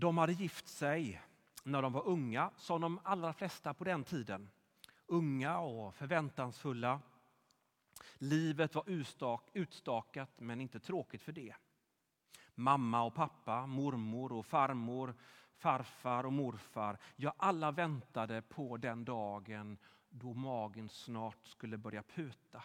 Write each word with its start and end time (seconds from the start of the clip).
De 0.00 0.18
hade 0.18 0.32
gift 0.32 0.68
sig 0.68 1.22
när 1.64 1.82
de 1.82 1.92
var 1.92 2.06
unga, 2.06 2.50
som 2.56 2.80
de 2.80 3.00
allra 3.04 3.32
flesta 3.32 3.74
på 3.74 3.84
den 3.84 4.04
tiden. 4.04 4.50
Unga 5.06 5.58
och 5.58 5.94
förväntansfulla. 5.94 7.00
Livet 8.18 8.74
var 8.74 8.84
utstakat 9.52 10.30
men 10.40 10.60
inte 10.60 10.80
tråkigt 10.80 11.22
för 11.22 11.32
det. 11.32 11.54
Mamma 12.54 13.02
och 13.02 13.14
pappa, 13.14 13.66
mormor 13.66 14.32
och 14.32 14.46
farmor, 14.46 15.14
farfar 15.56 16.26
och 16.26 16.32
morfar. 16.32 16.98
Ja, 17.16 17.34
alla 17.36 17.70
väntade 17.70 18.42
på 18.42 18.76
den 18.76 19.04
dagen 19.04 19.78
då 20.08 20.34
magen 20.34 20.88
snart 20.88 21.46
skulle 21.46 21.76
börja 21.76 22.02
puta. 22.02 22.62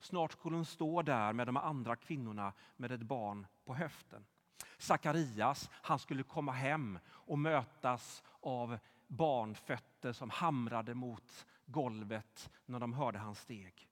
Snart 0.00 0.32
skulle 0.32 0.56
hon 0.56 0.64
stå 0.64 1.02
där 1.02 1.32
med 1.32 1.46
de 1.48 1.56
andra 1.56 1.96
kvinnorna 1.96 2.52
med 2.76 2.92
ett 2.92 3.02
barn 3.02 3.46
på 3.64 3.74
höften. 3.74 4.24
Sakarias, 4.78 5.70
han 5.72 5.98
skulle 5.98 6.22
komma 6.22 6.52
hem 6.52 6.98
och 7.08 7.38
mötas 7.38 8.22
av 8.40 8.78
barnfötter 9.06 10.12
som 10.12 10.30
hamrade 10.30 10.94
mot 10.94 11.46
golvet 11.66 12.50
när 12.66 12.80
de 12.80 12.92
hörde 12.92 13.18
hans 13.18 13.40
steg. 13.40 13.88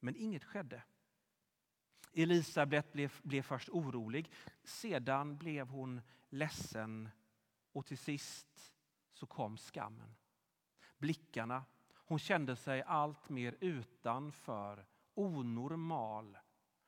Men 0.00 0.16
inget 0.16 0.44
skedde. 0.44 0.82
Elisabet 2.12 2.92
blev, 2.92 3.12
blev 3.22 3.42
först 3.42 3.68
orolig, 3.68 4.30
sedan 4.64 5.36
blev 5.36 5.68
hon 5.68 6.00
ledsen 6.28 7.08
och 7.72 7.86
till 7.86 7.98
sist 7.98 8.72
så 9.12 9.26
kom 9.26 9.56
skammen. 9.56 10.14
Blickarna, 10.98 11.64
hon 11.94 12.18
kände 12.18 12.56
sig 12.56 12.82
allt 12.82 13.28
mer 13.28 13.56
utanför, 13.60 14.86
onormal, 15.14 16.38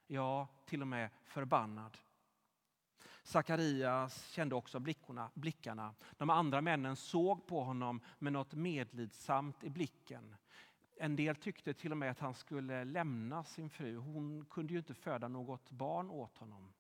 ja 0.07 0.49
till 0.65 0.80
och 0.80 0.88
med 0.88 1.11
förbannad. 1.24 1.99
Sakarias 3.25 4.27
kände 4.27 4.55
också 4.55 4.80
blickorna, 4.80 5.30
blickarna. 5.35 5.95
De 6.17 6.30
andra 6.30 6.61
männen 6.61 6.97
såg 6.97 7.47
på 7.47 7.65
honom 7.65 8.01
med 8.19 8.33
något 8.33 8.55
medlidsamt 8.55 9.65
i 9.65 9.71
blicken. 9.71 10.37
En 10.97 11.17
del 11.17 11.37
tyckte 11.37 11.75
till 11.75 11.91
och 11.91 11.99
med 11.99 12.11
att 12.11 12.19
han 12.19 12.35
skulle 12.35 12.85
lämna 12.85 13.45
sin 13.45 13.71
fru. 13.71 13.97
Hon 13.97 14.45
kunde 14.51 14.73
ju 14.73 14.79
inte 14.79 14.95
föda 14.95 15.29
något 15.29 15.71
barn 15.71 16.11
åt 16.11 16.39
honom. 16.39 16.73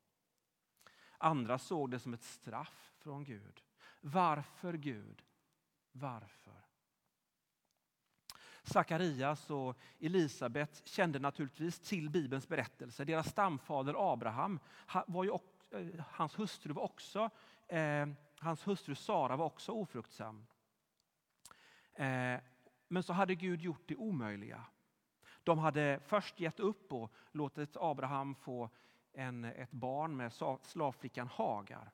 Andra 1.18 1.58
såg 1.58 1.90
det 1.90 1.98
som 1.98 2.14
ett 2.14 2.22
straff 2.22 2.92
från 2.98 3.24
Gud. 3.24 3.62
Varför 4.00 4.72
Gud? 4.72 5.22
Varför? 5.92 6.64
Sakarias 8.62 9.50
och 9.50 9.78
Elisabet 10.00 10.82
kände 10.84 11.18
naturligtvis 11.18 11.80
till 11.80 12.10
Bibelns 12.10 12.48
berättelse. 12.48 13.04
Deras 13.04 13.28
stamfader 13.28 14.12
Abraham, 14.12 14.60
var 15.06 15.24
ju, 15.24 15.30
också 15.30 15.53
Eh, 15.74 16.04
hans 16.08 16.38
hustru 16.38 16.72
var 16.72 16.82
också, 16.82 17.30
eh, 17.68 18.06
hans 18.38 18.66
hustru 18.66 18.94
Sara 18.94 19.36
var 19.36 19.46
också 19.46 19.72
ofruktsam. 19.72 20.46
Eh, 21.94 22.40
men 22.88 23.02
så 23.02 23.12
hade 23.12 23.34
Gud 23.34 23.60
gjort 23.60 23.82
det 23.86 23.96
omöjliga. 23.96 24.64
De 25.42 25.58
hade 25.58 26.00
först 26.06 26.40
gett 26.40 26.60
upp 26.60 26.92
och 26.92 27.12
låtit 27.32 27.76
Abraham 27.76 28.34
få 28.34 28.70
en, 29.12 29.44
ett 29.44 29.70
barn 29.70 30.16
med 30.16 30.32
slavflickan 30.62 31.28
Hagar. 31.28 31.90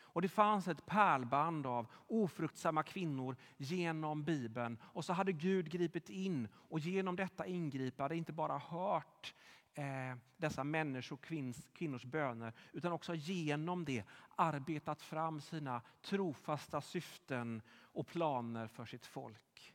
Och 0.00 0.22
det 0.22 0.28
fanns 0.28 0.68
ett 0.68 0.86
pärlband 0.86 1.66
av 1.66 1.86
ofruktsamma 2.06 2.82
kvinnor 2.82 3.36
genom 3.56 4.24
Bibeln. 4.24 4.78
Och 4.82 5.04
så 5.04 5.12
hade 5.12 5.32
Gud 5.32 5.70
gripit 5.70 6.10
in 6.10 6.48
och 6.54 6.78
genom 6.78 7.16
detta 7.16 7.46
ingripande 7.46 8.16
inte 8.16 8.32
bara 8.32 8.58
hört 8.58 9.34
eh, 9.74 10.16
dessa 10.36 10.64
människors 10.64 11.12
och 11.12 11.20
kvinns, 11.20 11.68
kvinnors 11.72 12.04
böner 12.04 12.52
utan 12.72 12.92
också 12.92 13.14
genom 13.14 13.84
det 13.84 14.04
arbetat 14.36 15.02
fram 15.02 15.40
sina 15.40 15.82
trofasta 16.02 16.80
syften 16.80 17.62
och 17.70 18.06
planer 18.06 18.66
för 18.66 18.86
sitt 18.86 19.06
folk. 19.06 19.74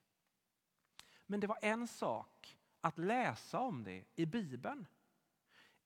Men 1.25 1.39
det 1.39 1.47
var 1.47 1.59
en 1.61 1.87
sak 1.87 2.57
att 2.81 2.97
läsa 2.97 3.59
om 3.59 3.83
det 3.83 4.03
i 4.15 4.25
Bibeln. 4.25 4.87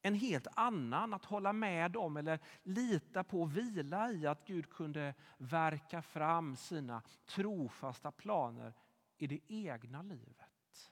En 0.01 0.15
helt 0.15 0.47
annan 0.55 1.13
att 1.13 1.25
hålla 1.25 1.53
med 1.53 1.97
om 1.97 2.17
eller 2.17 2.39
lita 2.63 3.23
på 3.23 3.41
och 3.41 3.57
vila 3.57 4.11
i 4.11 4.27
att 4.27 4.45
Gud 4.45 4.69
kunde 4.69 5.13
verka 5.37 6.01
fram 6.01 6.55
sina 6.55 7.01
trofasta 7.25 8.11
planer 8.11 8.73
i 9.17 9.27
det 9.27 9.39
egna 9.47 10.01
livet. 10.01 10.91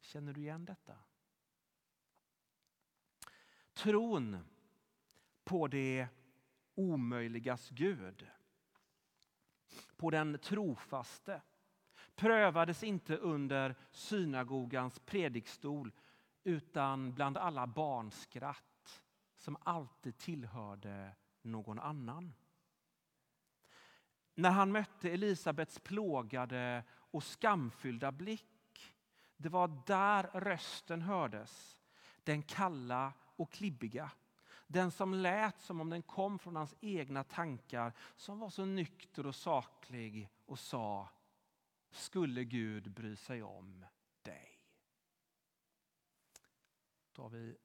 Känner 0.00 0.32
du 0.32 0.40
igen 0.40 0.64
detta? 0.64 0.94
Tron 3.78 4.38
på 5.44 5.68
det 5.68 6.08
omöjligas 6.74 7.70
Gud. 7.70 8.26
På 9.96 10.10
den 10.10 10.38
trofaste 10.38 11.42
prövades 12.14 12.82
inte 12.82 13.16
under 13.16 13.74
synagogans 13.90 14.98
predikstol 14.98 15.92
utan 16.44 17.14
bland 17.14 17.36
alla 17.36 17.66
barnskratt 17.66 19.02
som 19.36 19.56
alltid 19.60 20.18
tillhörde 20.18 21.16
någon 21.42 21.78
annan. 21.78 22.34
När 24.34 24.50
han 24.50 24.72
mötte 24.72 25.10
Elisabets 25.10 25.78
plågade 25.78 26.84
och 26.90 27.24
skamfyllda 27.24 28.12
blick, 28.12 28.94
det 29.36 29.48
var 29.48 29.82
där 29.86 30.22
rösten 30.22 31.02
hördes. 31.02 31.78
Den 32.24 32.42
kalla 32.42 33.12
och 33.38 33.52
klibbiga. 33.52 34.10
Den 34.66 34.90
som 34.90 35.14
lät 35.14 35.60
som 35.60 35.80
om 35.80 35.90
den 35.90 36.02
kom 36.02 36.38
från 36.38 36.56
hans 36.56 36.74
egna 36.80 37.24
tankar, 37.24 37.92
som 38.16 38.38
var 38.38 38.50
så 38.50 38.64
nykter 38.64 39.26
och 39.26 39.34
saklig 39.34 40.28
och 40.46 40.58
sa 40.58 41.08
skulle 41.90 42.44
Gud 42.44 42.90
bry 42.90 43.16
sig 43.16 43.42
om 43.42 43.86
dig? 44.22 44.60
Då 47.12 47.22
tar 47.22 47.28
vi 47.28 47.56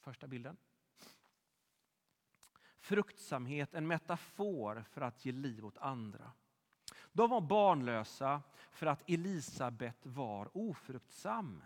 första 0.00 0.26
bilden. 0.26 0.56
Fruktsamhet, 2.78 3.74
en 3.74 3.86
metafor 3.86 4.84
för 4.90 5.00
att 5.00 5.24
ge 5.24 5.32
liv 5.32 5.66
åt 5.66 5.78
andra. 5.78 6.32
De 7.12 7.30
var 7.30 7.40
barnlösa 7.40 8.42
för 8.70 8.86
att 8.86 9.10
Elisabet 9.10 10.06
var 10.06 10.56
ofruktsam. 10.56 11.64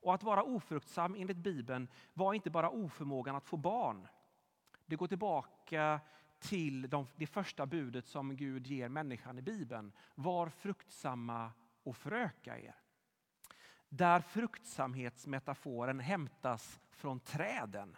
Och 0.00 0.14
att 0.14 0.22
vara 0.22 0.42
ofruktsam 0.42 1.14
enligt 1.14 1.36
Bibeln 1.36 1.88
var 2.14 2.34
inte 2.34 2.50
bara 2.50 2.70
oförmågan 2.70 3.36
att 3.36 3.46
få 3.46 3.56
barn. 3.56 4.08
Det 4.86 4.96
går 4.96 5.06
tillbaka 5.06 6.00
till 6.38 6.90
de, 6.90 7.06
det 7.16 7.26
första 7.26 7.66
budet 7.66 8.06
som 8.06 8.36
Gud 8.36 8.66
ger 8.66 8.88
människan 8.88 9.38
i 9.38 9.42
Bibeln. 9.42 9.92
Var 10.14 10.48
fruktsamma 10.48 11.52
och 11.82 11.96
föröka 11.96 12.58
er. 12.58 12.74
Där 13.88 14.20
fruktsamhetsmetaforen 14.20 16.00
hämtas 16.00 16.80
från 16.90 17.20
träden. 17.20 17.96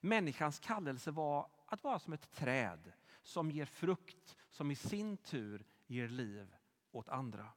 Människans 0.00 0.58
kallelse 0.58 1.10
var 1.10 1.50
att 1.66 1.84
vara 1.84 1.98
som 1.98 2.12
ett 2.12 2.32
träd 2.32 2.92
som 3.22 3.50
ger 3.50 3.64
frukt 3.64 4.36
som 4.50 4.70
i 4.70 4.74
sin 4.74 5.16
tur 5.16 5.66
ger 5.86 6.08
liv 6.08 6.54
åt 6.92 7.08
andra. 7.08 7.48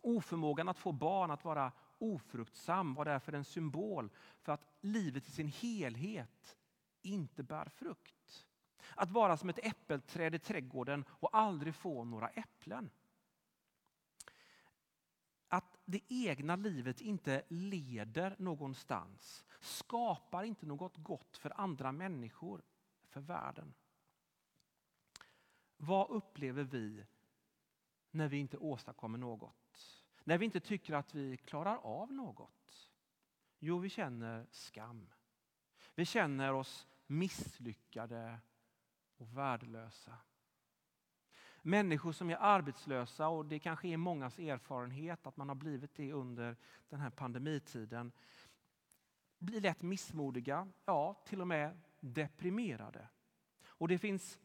Oförmågan 0.00 0.68
att 0.68 0.78
få 0.78 0.92
barn, 0.92 1.30
att 1.30 1.44
vara 1.44 1.72
ofruktsam 1.98 2.94
var 2.94 3.04
därför 3.04 3.32
en 3.32 3.44
symbol 3.44 4.10
för 4.40 4.52
att 4.52 4.72
livet 4.80 5.28
i 5.28 5.30
sin 5.30 5.48
helhet 5.48 6.56
inte 7.02 7.42
bär 7.42 7.68
frukt. 7.68 8.46
Att 8.94 9.10
vara 9.10 9.36
som 9.36 9.48
ett 9.48 9.66
äppelträd 9.66 10.34
i 10.34 10.38
trädgården 10.38 11.04
och 11.08 11.36
aldrig 11.36 11.74
få 11.74 12.04
några 12.04 12.28
äpplen. 12.28 12.90
Att 15.48 15.78
det 15.84 16.00
egna 16.08 16.56
livet 16.56 17.00
inte 17.00 17.42
leder 17.48 18.36
någonstans 18.38 19.44
skapar 19.60 20.42
inte 20.44 20.66
något 20.66 20.96
gott 20.96 21.36
för 21.36 21.60
andra 21.60 21.92
människor, 21.92 22.62
för 23.08 23.20
världen. 23.20 23.74
Vad 25.76 26.10
upplever 26.10 26.62
vi 26.62 27.06
när 28.10 28.28
vi 28.28 28.36
inte 28.36 28.56
åstadkommer 28.56 29.18
något? 29.18 29.67
När 30.28 30.38
vi 30.38 30.44
inte 30.44 30.60
tycker 30.60 30.94
att 30.94 31.14
vi 31.14 31.36
klarar 31.36 31.76
av 31.76 32.12
något? 32.12 32.90
Jo, 33.58 33.78
vi 33.78 33.88
känner 33.88 34.46
skam. 34.50 35.10
Vi 35.94 36.04
känner 36.04 36.52
oss 36.52 36.86
misslyckade 37.06 38.38
och 39.16 39.38
värdelösa. 39.38 40.18
Människor 41.62 42.12
som 42.12 42.30
är 42.30 42.36
arbetslösa, 42.36 43.28
och 43.28 43.46
det 43.46 43.58
kanske 43.58 43.88
är 43.88 43.96
mångas 43.96 44.38
erfarenhet 44.38 45.26
att 45.26 45.36
man 45.36 45.48
har 45.48 45.56
blivit 45.56 45.94
det 45.94 46.12
under 46.12 46.56
den 46.88 47.00
här 47.00 47.10
pandemitiden, 47.10 48.12
blir 49.38 49.60
lätt 49.60 49.82
missmodiga, 49.82 50.68
ja 50.84 51.22
till 51.26 51.40
och 51.40 51.48
med 51.48 51.80
deprimerade. 52.00 53.08
Och 53.66 53.88
det 53.88 53.98
finns 53.98 54.38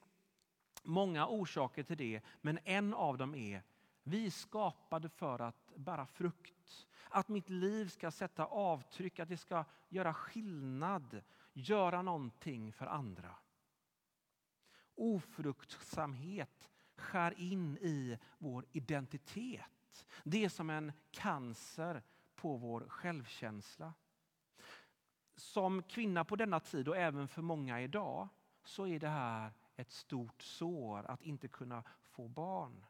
många 0.84 1.28
orsaker 1.28 1.84
till 1.84 1.98
det, 1.98 2.22
men 2.42 2.60
en 2.64 2.94
av 2.94 3.18
dem 3.18 3.36
är 3.36 3.64
vi 4.04 4.26
är 4.26 4.30
skapade 4.30 5.10
för 5.10 5.40
att 5.40 5.72
bära 5.76 6.06
frukt. 6.06 6.88
Att 7.10 7.28
mitt 7.28 7.50
liv 7.50 7.88
ska 7.88 8.12
sätta 8.12 8.46
avtryck, 8.46 9.20
att 9.20 9.30
det 9.30 9.38
ska 9.38 9.66
göra 9.90 10.14
skillnad, 10.14 11.22
göra 11.54 12.02
någonting 12.02 12.74
för 12.74 12.86
andra. 12.86 13.36
Ofruktsamhet 14.96 16.70
skär 16.96 17.40
in 17.40 17.78
i 17.78 18.18
vår 18.38 18.66
identitet. 18.72 20.06
Det 20.24 20.46
är 20.46 20.50
som 20.50 20.70
en 20.70 20.92
cancer 21.12 22.04
på 22.36 22.58
vår 22.58 22.86
självkänsla. 22.90 23.94
Som 25.36 25.84
kvinna 25.84 26.26
på 26.26 26.36
denna 26.36 26.60
tid 26.60 26.88
och 26.88 26.98
även 26.98 27.28
för 27.28 27.42
många 27.42 27.82
idag 27.82 28.28
så 28.64 28.88
är 28.88 29.00
det 29.00 29.10
här 29.10 29.52
ett 29.76 29.92
stort 29.92 30.42
sår 30.42 31.06
att 31.06 31.22
inte 31.22 31.48
kunna 31.48 31.84
få 32.02 32.28
barn. 32.28 32.86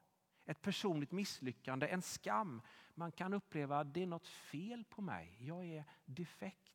Ett 0.46 0.62
personligt 0.62 1.12
misslyckande, 1.12 1.88
en 1.88 2.02
skam. 2.02 2.62
Man 2.96 3.12
kan 3.12 3.34
uppleva 3.34 3.80
att 3.80 3.94
det 3.94 4.04
är 4.04 4.08
något 4.08 4.28
fel 4.28 4.84
på 4.84 5.02
mig. 5.02 5.38
Jag 5.40 5.66
är 5.66 5.86
defekt. 6.06 6.74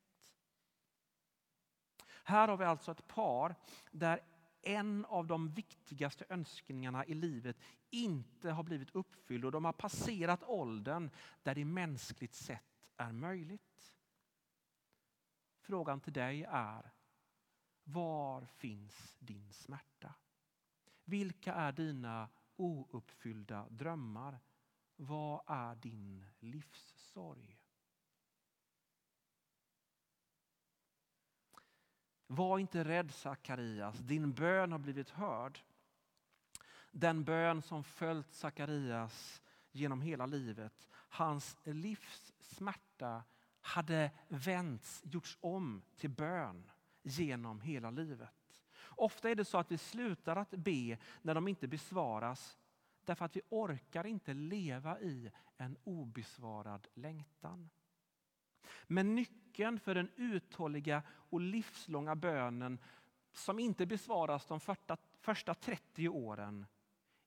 Här 2.24 2.48
har 2.48 2.56
vi 2.56 2.64
alltså 2.64 2.90
ett 2.90 3.06
par 3.06 3.54
där 3.90 4.20
en 4.62 5.04
av 5.04 5.26
de 5.26 5.50
viktigaste 5.50 6.24
önskningarna 6.28 7.04
i 7.04 7.14
livet 7.14 7.56
inte 7.90 8.50
har 8.50 8.62
blivit 8.62 8.94
uppfylld 8.94 9.44
och 9.44 9.52
de 9.52 9.64
har 9.64 9.72
passerat 9.72 10.44
åldern 10.44 11.10
där 11.42 11.54
det 11.54 11.64
mänskligt 11.64 12.34
sett 12.34 12.88
är 12.96 13.12
möjligt. 13.12 13.94
Frågan 15.60 16.00
till 16.00 16.12
dig 16.12 16.44
är, 16.48 16.92
var 17.84 18.46
finns 18.46 19.16
din 19.18 19.52
smärta? 19.52 20.14
Vilka 21.04 21.54
är 21.54 21.72
dina 21.72 22.28
ouppfyllda 22.58 23.66
drömmar? 23.70 24.38
Vad 24.96 25.40
är 25.46 25.74
din 25.74 26.26
livssorg? 26.38 27.58
Var 32.26 32.58
inte 32.58 32.84
rädd 32.84 33.10
Sakarias, 33.14 33.98
din 33.98 34.32
bön 34.32 34.72
har 34.72 34.78
blivit 34.78 35.10
hörd. 35.10 35.58
Den 36.90 37.24
bön 37.24 37.62
som 37.62 37.84
följt 37.84 38.32
Sakarias 38.32 39.42
genom 39.72 40.00
hela 40.00 40.26
livet. 40.26 40.88
Hans 40.92 41.56
livs 41.64 42.32
smärta 42.38 43.24
hade 43.60 44.10
vänts, 44.28 45.02
gjorts 45.04 45.38
om 45.40 45.82
till 45.96 46.10
bön 46.10 46.70
genom 47.02 47.60
hela 47.60 47.90
livet. 47.90 48.37
Ofta 48.98 49.30
är 49.30 49.34
det 49.34 49.44
så 49.44 49.58
att 49.58 49.72
vi 49.72 49.78
slutar 49.78 50.36
att 50.36 50.50
be 50.50 50.98
när 51.22 51.34
de 51.34 51.48
inte 51.48 51.68
besvaras 51.68 52.58
därför 53.04 53.24
att 53.24 53.36
vi 53.36 53.40
orkar 53.48 54.06
inte 54.06 54.34
leva 54.34 55.00
i 55.00 55.30
en 55.56 55.76
obesvarad 55.84 56.88
längtan. 56.94 57.70
Men 58.86 59.14
nyckeln 59.14 59.80
för 59.80 59.94
den 59.94 60.10
uthålliga 60.16 61.02
och 61.08 61.40
livslånga 61.40 62.16
bönen 62.16 62.78
som 63.32 63.58
inte 63.58 63.86
besvaras 63.86 64.46
de 64.46 64.60
första 65.20 65.54
30 65.54 66.08
åren 66.08 66.66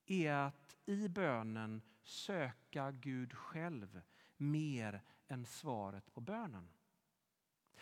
är 0.06 0.32
att 0.32 0.76
i 0.86 1.08
bönen 1.08 1.82
söka 2.02 2.90
Gud 2.90 3.32
själv 3.32 4.02
mer 4.36 5.02
än 5.28 5.46
svaret 5.46 6.14
på 6.14 6.20
bönen. 6.20 6.68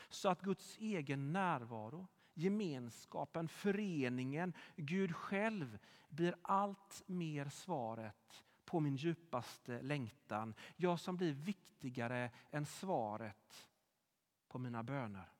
Så 0.08 0.28
att 0.28 0.40
Guds 0.40 0.78
egen 0.78 1.32
närvaro, 1.32 2.06
gemenskapen, 2.40 3.48
föreningen, 3.48 4.52
Gud 4.76 5.16
själv 5.16 5.78
blir 6.08 6.36
allt 6.42 7.02
mer 7.06 7.48
svaret 7.48 8.44
på 8.64 8.80
min 8.80 8.96
djupaste 8.96 9.82
längtan. 9.82 10.54
Jag 10.76 11.00
som 11.00 11.16
blir 11.16 11.32
viktigare 11.32 12.30
än 12.50 12.66
svaret 12.66 13.68
på 14.48 14.58
mina 14.58 14.82
böner. 14.82 15.32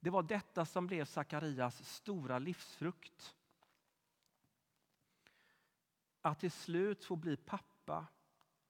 Det 0.00 0.10
var 0.10 0.22
detta 0.22 0.66
som 0.66 0.86
blev 0.86 1.04
Sakarias 1.04 1.84
stora 1.84 2.38
livsfrukt. 2.38 3.36
Att 6.20 6.40
till 6.40 6.50
slut 6.50 7.04
få 7.04 7.16
bli 7.16 7.36
pappa, 7.36 8.06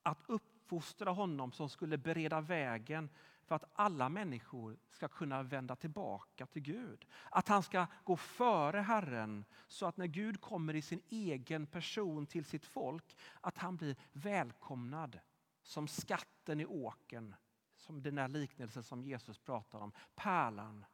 att 0.02 0.22
uppfostra 0.26 1.10
honom 1.10 1.52
som 1.52 1.68
skulle 1.68 1.98
bereda 1.98 2.40
vägen 2.40 3.10
för 3.52 3.56
att 3.56 3.70
alla 3.72 4.08
människor 4.08 4.78
ska 4.90 5.08
kunna 5.08 5.42
vända 5.42 5.76
tillbaka 5.76 6.46
till 6.46 6.62
Gud. 6.62 7.06
Att 7.30 7.48
han 7.48 7.62
ska 7.62 7.86
gå 8.04 8.16
före 8.16 8.80
Herren 8.80 9.44
så 9.68 9.86
att 9.86 9.96
när 9.96 10.06
Gud 10.06 10.40
kommer 10.40 10.74
i 10.74 10.82
sin 10.82 11.02
egen 11.08 11.66
person 11.66 12.26
till 12.26 12.44
sitt 12.44 12.66
folk 12.66 13.16
att 13.40 13.58
han 13.58 13.76
blir 13.76 13.96
välkomnad 14.12 15.20
som 15.62 15.88
skatten 15.88 16.60
i 16.60 16.66
åken. 16.66 17.34
Som 17.76 18.02
den 18.02 18.14
där 18.14 18.28
liknelsen 18.28 18.82
som 18.82 19.02
Jesus 19.02 19.38
pratar 19.38 19.78
om. 19.78 19.92
Pärlan. 20.14 20.84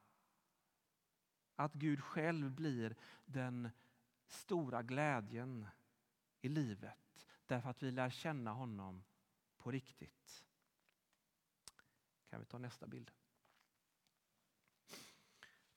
Att 1.56 1.74
Gud 1.74 2.04
själv 2.04 2.50
blir 2.50 2.96
den 3.24 3.70
stora 4.26 4.82
glädjen 4.82 5.66
i 6.40 6.48
livet 6.48 7.26
därför 7.46 7.70
att 7.70 7.82
vi 7.82 7.90
lär 7.90 8.10
känna 8.10 8.52
honom 8.52 9.04
på 9.58 9.70
riktigt. 9.70 10.47
Kan 12.38 12.44
vi 12.44 12.50
ta 12.50 12.58
nästa 12.58 12.86
bild? 12.86 13.10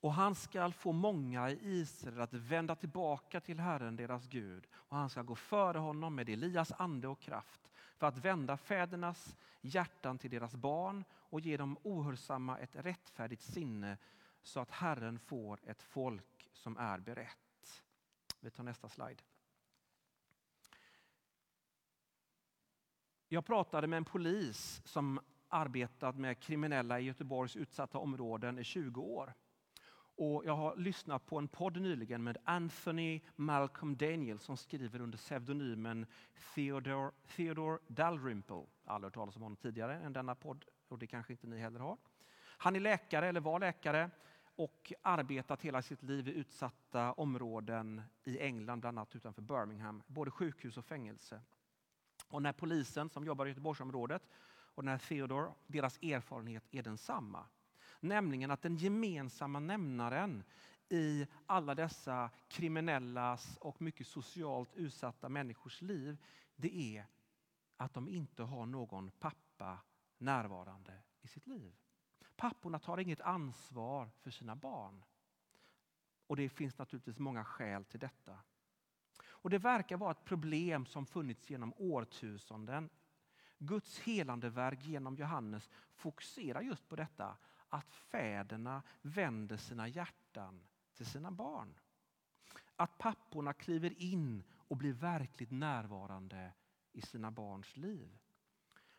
Och 0.00 0.14
han 0.14 0.34
skall 0.34 0.72
få 0.72 0.92
många 0.92 1.50
i 1.50 1.58
Israel 1.62 2.20
att 2.20 2.34
vända 2.34 2.74
tillbaka 2.74 3.40
till 3.40 3.60
Herren 3.60 3.96
deras 3.96 4.26
Gud. 4.26 4.66
Och 4.72 4.96
han 4.96 5.10
ska 5.10 5.22
gå 5.22 5.34
före 5.34 5.78
honom 5.78 6.14
med 6.14 6.28
Elias 6.28 6.72
ande 6.72 7.08
och 7.08 7.20
kraft 7.20 7.70
för 7.96 8.06
att 8.06 8.18
vända 8.18 8.56
fädernas 8.56 9.36
hjärtan 9.60 10.18
till 10.18 10.30
deras 10.30 10.54
barn 10.54 11.04
och 11.12 11.40
ge 11.40 11.56
dem 11.56 11.78
ohörsamma 11.82 12.58
ett 12.58 12.76
rättfärdigt 12.76 13.42
sinne 13.42 13.98
så 14.42 14.60
att 14.60 14.70
Herren 14.70 15.18
får 15.18 15.60
ett 15.64 15.82
folk 15.82 16.50
som 16.52 16.76
är 16.76 16.98
berett. 16.98 17.82
Vi 18.40 18.50
tar 18.50 18.64
nästa 18.64 18.88
slide. 18.88 19.22
Jag 23.28 23.46
pratade 23.46 23.86
med 23.86 23.96
en 23.96 24.04
polis 24.04 24.82
som 24.84 25.20
arbetat 25.52 26.16
med 26.16 26.40
kriminella 26.40 27.00
i 27.00 27.04
Göteborgs 27.04 27.56
utsatta 27.56 27.98
områden 27.98 28.58
i 28.58 28.64
20 28.64 29.00
år. 29.00 29.34
Och 30.16 30.42
jag 30.46 30.56
har 30.56 30.76
lyssnat 30.76 31.26
på 31.26 31.38
en 31.38 31.48
podd 31.48 31.80
nyligen 31.80 32.22
med 32.22 32.38
Anthony 32.44 33.20
Malcolm 33.36 33.96
Daniel 33.96 34.38
som 34.38 34.56
skriver 34.56 35.00
under 35.00 35.18
pseudonymen 35.18 36.06
Theodore, 36.54 37.10
Theodore 37.36 37.78
Dalrymple. 37.86 38.56
Jag 38.84 38.90
har 38.90 38.94
aldrig 38.94 39.06
hört 39.06 39.14
talas 39.14 39.36
om 39.36 39.42
honom 39.42 39.56
tidigare 39.56 39.94
än 39.94 40.12
denna 40.12 40.34
podd 40.34 40.64
och 40.88 40.98
det 40.98 41.06
kanske 41.06 41.32
inte 41.32 41.46
ni 41.46 41.58
heller 41.58 41.80
har. 41.80 41.98
Han 42.62 42.76
är 42.76 42.80
läkare, 42.80 43.28
eller 43.28 43.40
var 43.40 43.60
läkare, 43.60 44.10
och 44.56 44.92
arbetat 45.02 45.62
hela 45.62 45.82
sitt 45.82 46.02
liv 46.02 46.28
i 46.28 46.32
utsatta 46.32 47.12
områden 47.12 48.02
i 48.24 48.38
England, 48.38 48.80
bland 48.80 48.98
annat 48.98 49.16
utanför 49.16 49.42
Birmingham, 49.42 50.02
både 50.06 50.30
sjukhus 50.30 50.76
och 50.76 50.84
fängelse. 50.84 51.40
Och 52.28 52.42
när 52.42 52.52
polisen 52.52 53.08
som 53.08 53.24
jobbar 53.24 53.46
i 53.46 53.48
Göteborgsområdet 53.48 54.22
och 54.74 54.84
när 54.84 54.98
Theodor, 54.98 55.54
deras 55.66 55.98
erfarenhet 56.02 56.64
är 56.70 56.82
densamma. 56.82 57.46
Nämligen 58.00 58.50
att 58.50 58.62
den 58.62 58.76
gemensamma 58.76 59.60
nämnaren 59.60 60.44
i 60.88 61.26
alla 61.46 61.74
dessa 61.74 62.30
kriminellas 62.48 63.56
och 63.60 63.82
mycket 63.82 64.06
socialt 64.06 64.74
utsatta 64.74 65.28
människors 65.28 65.82
liv, 65.82 66.16
det 66.56 66.96
är 66.96 67.06
att 67.76 67.94
de 67.94 68.08
inte 68.08 68.42
har 68.42 68.66
någon 68.66 69.10
pappa 69.10 69.78
närvarande 70.18 71.02
i 71.22 71.28
sitt 71.28 71.46
liv. 71.46 71.74
Papporna 72.36 72.78
tar 72.78 72.98
inget 72.98 73.20
ansvar 73.20 74.10
för 74.20 74.30
sina 74.30 74.56
barn. 74.56 75.04
Och 76.26 76.36
det 76.36 76.48
finns 76.48 76.78
naturligtvis 76.78 77.18
många 77.18 77.44
skäl 77.44 77.84
till 77.84 78.00
detta. 78.00 78.38
Och 79.24 79.50
Det 79.50 79.58
verkar 79.58 79.96
vara 79.96 80.10
ett 80.10 80.24
problem 80.24 80.86
som 80.86 81.06
funnits 81.06 81.50
genom 81.50 81.74
årtusenden 81.76 82.90
Guds 83.62 83.98
helande 83.98 84.50
verk 84.50 84.84
genom 84.84 85.16
Johannes 85.16 85.70
fokuserar 85.94 86.60
just 86.60 86.88
på 86.88 86.96
detta. 86.96 87.36
Att 87.68 87.94
fäderna 87.94 88.82
vänder 89.02 89.56
sina 89.56 89.88
hjärtan 89.88 90.62
till 90.94 91.06
sina 91.06 91.30
barn. 91.30 91.74
Att 92.76 92.98
papporna 92.98 93.52
kliver 93.52 94.02
in 94.02 94.44
och 94.52 94.76
blir 94.76 94.92
verkligt 94.92 95.50
närvarande 95.50 96.52
i 96.92 97.02
sina 97.02 97.30
barns 97.30 97.76
liv. 97.76 98.18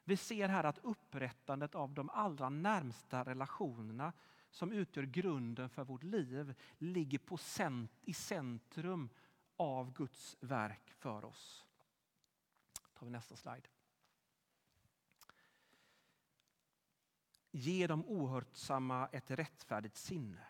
Vi 0.04 0.18
ser 0.18 0.50
här 0.50 0.64
att 0.64 0.80
upprättandet 0.84 1.76
av 1.76 1.94
de 1.94 2.10
allra 2.10 2.50
närmsta 2.50 3.24
relationerna 3.24 4.14
som 4.50 4.72
utgör 4.72 5.04
grunden 5.04 5.70
för 5.70 5.84
vårt 5.84 6.04
liv 6.04 6.56
ligger 6.78 7.20
på 7.20 7.38
cent 7.38 7.92
i 8.02 8.14
centrum 8.14 9.10
av 9.58 9.94
Guds 9.94 10.38
verk 10.40 10.92
för 10.92 11.26
oss. 11.26 11.66
Då 12.84 12.90
tar 13.00 13.06
vi 13.06 13.12
nästa 13.12 13.36
slide. 13.36 13.68
Ge 17.56 17.88
de 17.88 18.06
ohörsamma 18.06 19.08
ett 19.12 19.32
rättfärdigt 19.32 19.98
sinne. 19.98 20.48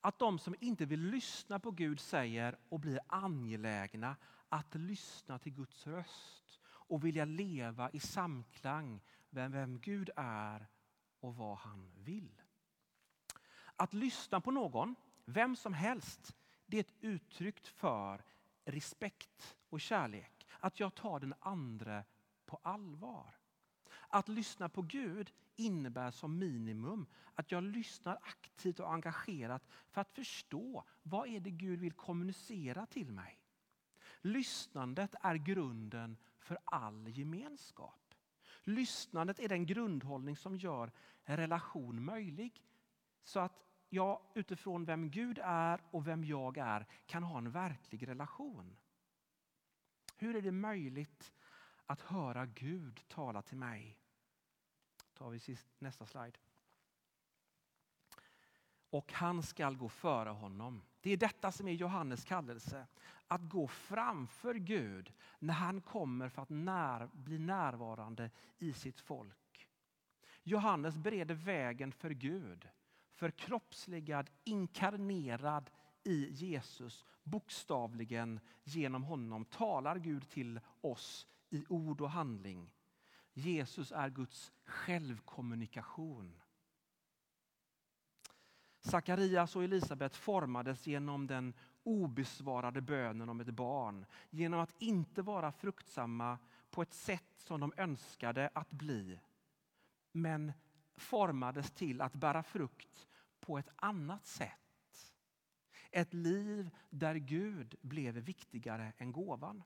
Att 0.00 0.18
de 0.18 0.38
som 0.38 0.54
inte 0.60 0.86
vill 0.86 1.00
lyssna 1.00 1.58
på 1.58 1.70
Gud 1.70 2.00
säger 2.00 2.56
och 2.68 2.80
blir 2.80 3.00
angelägna 3.06 4.16
att 4.48 4.74
lyssna 4.74 5.38
till 5.38 5.52
Guds 5.52 5.86
röst 5.86 6.60
och 6.66 7.04
vilja 7.04 7.24
leva 7.24 7.90
i 7.90 8.00
samklang 8.00 9.00
med 9.30 9.50
vem 9.50 9.80
Gud 9.80 10.10
är 10.16 10.66
och 11.20 11.36
vad 11.36 11.58
han 11.58 11.92
vill. 11.96 12.42
Att 13.76 13.92
lyssna 13.94 14.40
på 14.40 14.50
någon, 14.50 14.94
vem 15.24 15.56
som 15.56 15.74
helst, 15.74 16.36
det 16.66 16.76
är 16.76 16.80
ett 16.80 16.96
uttryck 17.00 17.66
för 17.66 18.24
respekt 18.64 19.56
och 19.68 19.80
kärlek. 19.80 20.46
Att 20.60 20.80
jag 20.80 20.94
tar 20.94 21.20
den 21.20 21.34
andra 21.40 22.04
på 22.46 22.60
allvar. 22.62 23.36
Att 24.14 24.28
lyssna 24.28 24.68
på 24.68 24.82
Gud 24.82 25.32
innebär 25.56 26.10
som 26.10 26.38
minimum 26.38 27.06
att 27.34 27.52
jag 27.52 27.62
lyssnar 27.62 28.18
aktivt 28.22 28.80
och 28.80 28.92
engagerat 28.92 29.68
för 29.90 30.00
att 30.00 30.10
förstå 30.10 30.84
vad 31.02 31.28
är 31.28 31.40
det 31.40 31.50
Gud 31.50 31.80
vill 31.80 31.92
kommunicera 31.92 32.86
till 32.86 33.12
mig. 33.12 33.40
Lyssnandet 34.20 35.14
är 35.20 35.34
grunden 35.34 36.16
för 36.38 36.58
all 36.64 37.08
gemenskap. 37.08 38.14
Lyssnandet 38.62 39.38
är 39.38 39.48
den 39.48 39.66
grundhållning 39.66 40.36
som 40.36 40.56
gör 40.56 40.92
en 41.24 41.36
relation 41.36 42.04
möjlig. 42.04 42.62
Så 43.22 43.40
att 43.40 43.64
jag 43.88 44.20
utifrån 44.34 44.84
vem 44.84 45.10
Gud 45.10 45.38
är 45.42 45.80
och 45.90 46.06
vem 46.06 46.24
jag 46.24 46.58
är 46.58 46.86
kan 47.06 47.22
ha 47.22 47.38
en 47.38 47.50
verklig 47.50 48.08
relation. 48.08 48.76
Hur 50.16 50.36
är 50.36 50.42
det 50.42 50.52
möjligt 50.52 51.32
att 51.86 52.00
höra 52.00 52.46
Gud 52.46 53.00
tala 53.08 53.42
till 53.42 53.56
mig? 53.58 53.98
Tar 55.14 55.30
vi 55.30 55.56
nästa 55.78 56.06
slide. 56.06 56.38
Och 58.90 59.12
han 59.12 59.42
skall 59.42 59.76
gå 59.76 59.88
före 59.88 60.30
honom. 60.30 60.82
Det 61.00 61.10
är 61.10 61.16
detta 61.16 61.52
som 61.52 61.68
är 61.68 61.72
Johannes 61.72 62.24
kallelse. 62.24 62.86
Att 63.26 63.42
gå 63.42 63.68
framför 63.68 64.54
Gud 64.54 65.12
när 65.38 65.54
han 65.54 65.80
kommer 65.80 66.28
för 66.28 66.42
att 66.42 66.50
när, 66.50 67.06
bli 67.12 67.38
närvarande 67.38 68.30
i 68.58 68.72
sitt 68.72 69.00
folk. 69.00 69.68
Johannes 70.42 70.98
bereder 70.98 71.34
vägen 71.34 71.92
för 71.92 72.10
Gud 72.10 72.68
förkroppsligad, 73.14 74.30
inkarnerad 74.44 75.70
i 76.04 76.30
Jesus. 76.30 77.04
Bokstavligen 77.22 78.40
genom 78.64 79.04
honom 79.04 79.44
talar 79.44 79.98
Gud 79.98 80.28
till 80.28 80.60
oss 80.80 81.26
i 81.50 81.64
ord 81.68 82.00
och 82.00 82.10
handling. 82.10 82.70
Jesus 83.34 83.92
är 83.92 84.10
Guds 84.10 84.52
självkommunikation. 84.64 86.40
Sakarias 88.80 89.56
och 89.56 89.64
Elisabet 89.64 90.16
formades 90.16 90.86
genom 90.86 91.26
den 91.26 91.54
obesvarade 91.82 92.80
bönen 92.80 93.28
om 93.28 93.40
ett 93.40 93.50
barn. 93.50 94.06
Genom 94.30 94.60
att 94.60 94.74
inte 94.78 95.22
vara 95.22 95.52
fruktsamma 95.52 96.38
på 96.70 96.82
ett 96.82 96.94
sätt 96.94 97.30
som 97.36 97.60
de 97.60 97.72
önskade 97.76 98.50
att 98.54 98.70
bli. 98.70 99.20
Men 100.12 100.52
formades 100.96 101.70
till 101.70 102.00
att 102.00 102.14
bära 102.14 102.42
frukt 102.42 103.08
på 103.40 103.58
ett 103.58 103.70
annat 103.76 104.26
sätt. 104.26 105.12
Ett 105.90 106.14
liv 106.14 106.70
där 106.90 107.14
Gud 107.14 107.74
blev 107.80 108.14
viktigare 108.14 108.92
än 108.98 109.12
gåvan. 109.12 109.62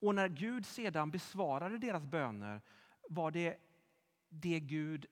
Och 0.00 0.14
när 0.14 0.28
Gud 0.28 0.66
sedan 0.66 1.10
besvarade 1.10 1.78
deras 1.78 2.04
böner 2.04 2.60
var 3.08 3.30
det 3.30 3.58
det 4.28 4.60
Gud, 4.60 5.06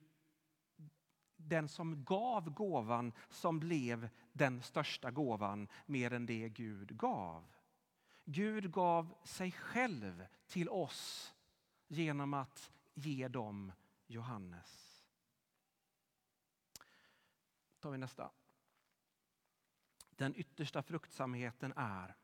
den 1.37 1.69
som 1.69 2.05
gav 2.05 2.51
gåvan, 2.51 3.13
som 3.29 3.61
blev 3.61 4.09
den 4.33 4.63
största 4.63 5.11
gåvan 5.11 5.69
mer 5.87 6.13
än 6.13 6.27
det 6.27 6.49
Gud 6.49 6.97
gav. 6.97 7.45
Gud 8.25 8.73
gav 8.73 9.15
sig 9.25 9.53
själv 9.53 10.27
till 10.47 10.69
oss 10.69 11.35
genom 11.89 12.35
att 12.35 12.73
ge 12.95 13.29
dem 13.29 13.73
Johannes. 14.07 15.03
Då 17.75 17.81
tar 17.81 17.91
vi 17.91 17.99
nästa. 17.99 18.31
Den 20.11 20.35
yttersta 20.37 20.83
fruktsamheten 20.83 21.73
är 21.77 22.17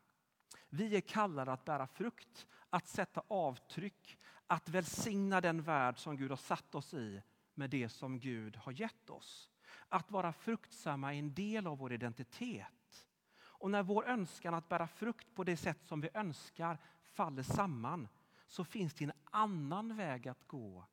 vi 0.69 0.97
är 0.97 1.01
kallade 1.01 1.53
att 1.53 1.65
bära 1.65 1.87
frukt, 1.87 2.47
att 2.71 2.89
sätta 2.89 3.23
avtryck, 3.29 4.19
att 4.47 4.69
välsigna 4.69 5.41
den 5.41 5.63
värld 5.63 5.99
som 5.99 6.17
Gud 6.17 6.31
har 6.31 6.37
satt 6.37 6.75
oss 6.75 6.95
i 6.95 7.23
med 7.55 7.71
det 7.71 7.89
som 7.89 8.19
Gud 8.19 8.57
har 8.57 8.73
gett 8.73 9.11
oss. 9.11 9.51
Att 9.89 10.11
vara 10.11 10.33
fruktsamma 10.33 11.15
är 11.15 11.19
en 11.19 11.35
del 11.35 11.67
av 11.67 11.79
vår 11.79 11.93
identitet. 11.93 13.09
Och 13.35 13.71
när 13.71 13.83
vår 13.83 14.07
önskan 14.09 14.55
att 14.55 14.69
bära 14.69 14.87
frukt 14.87 15.35
på 15.35 15.45
det 15.45 15.57
sätt 15.57 15.79
som 15.85 16.01
vi 16.01 16.09
önskar 16.15 16.79
faller 17.03 17.43
samman 17.43 18.09
så 18.47 18.65
finns 18.65 18.95
det 18.95 19.05
en 19.05 19.13
annan 19.25 19.97
väg 19.97 20.29
att 20.29 20.49
gå 20.49 20.85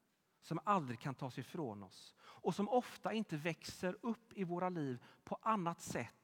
som 0.42 0.60
aldrig 0.63 1.00
kan 1.00 1.16
tas 1.16 1.38
ifrån 1.38 1.84
oss 1.84 2.16
och 2.22 2.56
som 2.56 2.70
ofta 2.70 3.13
inte 3.13 3.38
växer 3.38 3.98
upp 4.01 4.34
i 4.34 4.44
våra 4.44 4.70
liv 4.70 5.04
på 5.24 5.38
annat 5.42 5.82
sätt 5.82 6.19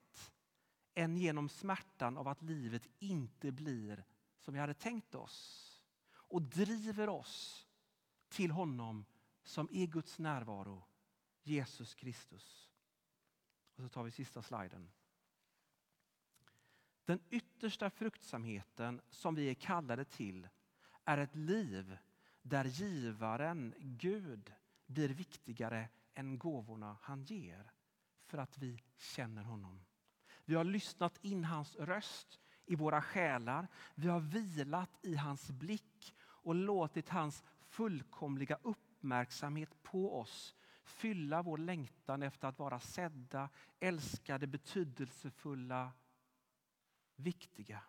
än 0.95 1.17
genom 1.17 1.49
smärtan 1.49 2.17
av 2.17 2.27
att 2.27 2.41
livet 2.41 2.87
inte 2.99 3.51
blir 3.51 4.03
som 4.39 4.53
vi 4.53 4.59
hade 4.59 4.73
tänkt 4.73 5.15
oss. 5.15 5.61
Och 6.11 6.41
driver 6.41 7.09
oss 7.09 7.67
till 8.29 8.51
honom 8.51 9.05
som 9.43 9.69
är 9.71 9.85
Guds 9.85 10.19
närvaro, 10.19 10.83
Jesus 11.43 11.95
Kristus. 11.95 12.69
Och 13.75 13.83
så 13.83 13.89
tar 13.89 14.03
vi 14.03 14.11
sista 14.11 14.41
sliden. 14.41 14.91
Den 17.05 17.19
yttersta 17.29 17.89
fruktsamheten 17.89 19.01
som 19.09 19.35
vi 19.35 19.49
är 19.49 19.53
kallade 19.53 20.05
till 20.05 20.47
är 21.05 21.17
ett 21.17 21.35
liv 21.35 21.97
där 22.41 22.65
givaren, 22.65 23.73
Gud, 23.79 24.53
blir 24.85 25.09
viktigare 25.09 25.89
än 26.13 26.39
gåvorna 26.39 26.97
han 27.01 27.23
ger 27.23 27.71
för 28.25 28.37
att 28.37 28.57
vi 28.57 28.83
känner 28.97 29.43
honom. 29.43 29.85
Vi 30.45 30.55
har 30.55 30.63
lyssnat 30.63 31.19
in 31.21 31.45
hans 31.45 31.75
röst 31.75 32.39
i 32.65 32.75
våra 32.75 33.01
själar. 33.01 33.67
Vi 33.95 34.07
har 34.07 34.19
vilat 34.19 34.99
i 35.01 35.15
hans 35.15 35.49
blick 35.51 36.15
och 36.21 36.55
låtit 36.55 37.09
hans 37.09 37.43
fullkomliga 37.61 38.59
uppmärksamhet 38.63 39.83
på 39.83 40.19
oss 40.19 40.55
fylla 40.85 41.41
vår 41.41 41.57
längtan 41.57 42.23
efter 42.23 42.47
att 42.47 42.59
vara 42.59 42.79
sedda, 42.79 43.49
älskade, 43.79 44.47
betydelsefulla, 44.47 45.91
viktiga. 47.15 47.81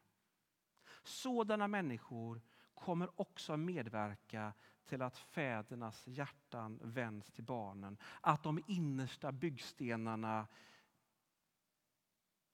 Sådana 1.03 1.69
människor 1.69 2.41
kommer 2.75 3.21
också 3.21 3.57
medverka 3.57 4.53
till 4.85 5.03
att 5.03 5.19
fädernas 5.19 6.07
hjärtan 6.07 6.81
vänds 6.83 7.31
till 7.31 7.45
barnen. 7.45 7.99
Att 8.21 8.43
de 8.43 8.63
innersta 8.67 9.33
byggstenarna 9.33 10.47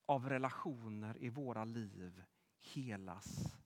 av 0.06 0.28
relationer 0.28 1.16
i 1.20 1.28
våra 1.28 1.64
liv 1.64 2.22
helas. 2.60 3.56